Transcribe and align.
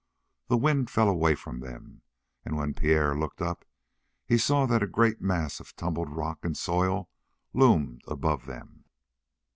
The 0.47 0.57
wind 0.57 0.89
fell 0.89 1.07
away 1.07 1.35
from 1.35 1.59
them, 1.59 2.01
and 2.43 2.57
when 2.57 2.73
Pierre 2.73 3.15
looked 3.15 3.39
up 3.39 3.65
he 4.25 4.35
saw 4.35 4.65
that 4.65 4.81
a 4.81 4.87
great 4.87 5.21
mass 5.21 5.59
of 5.59 5.75
tumbled 5.75 6.09
rock 6.09 6.39
and 6.43 6.57
soil 6.57 7.07
loomed 7.53 8.01
above 8.07 8.47
them. 8.47 8.85